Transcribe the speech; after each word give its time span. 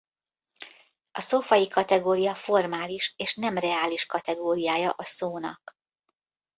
A 1.11 1.21
szófaji 1.21 1.67
kategória 1.67 2.35
formális 2.35 3.13
és 3.17 3.35
nem 3.35 3.57
reális 3.57 4.05
kategóriája 4.05 4.89
a 4.89 5.03
szónak. 5.05 5.77